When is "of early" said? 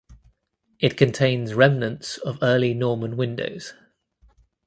2.17-2.73